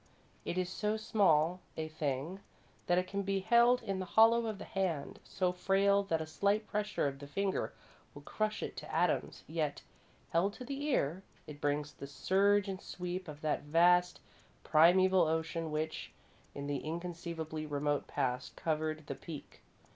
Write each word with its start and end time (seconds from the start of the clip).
It 0.45 0.57
is 0.57 0.67
so 0.67 0.97
small 0.97 1.59
a 1.77 1.87
thing 1.87 2.39
that 2.87 2.97
it 2.97 3.05
can 3.05 3.21
be 3.21 3.41
held 3.41 3.83
in 3.83 3.99
the 3.99 4.07
hollow 4.17 4.47
of 4.47 4.57
the 4.57 4.63
hand; 4.65 5.19
so 5.23 5.51
frail 5.51 6.01
that 6.05 6.19
a 6.19 6.25
slight 6.25 6.65
pressure 6.65 7.07
of 7.07 7.19
the 7.19 7.27
finger 7.27 7.71
will 8.15 8.23
crush 8.23 8.63
it 8.63 8.75
to 8.77 8.91
atoms, 8.91 9.43
yet, 9.45 9.83
held 10.31 10.53
to 10.53 10.65
the 10.65 10.85
ear, 10.85 11.21
it 11.45 11.61
brings 11.61 11.93
the 11.93 12.07
surge 12.07 12.67
and 12.67 12.81
sweep 12.81 13.27
of 13.27 13.41
that 13.41 13.61
vast, 13.61 14.21
primeval 14.63 15.27
ocean 15.27 15.69
which, 15.69 16.11
in 16.55 16.65
the 16.65 16.79
inconceivably 16.79 17.67
remote 17.67 18.07
past, 18.07 18.55
covered 18.55 19.05
the 19.05 19.13
peak. 19.13 19.61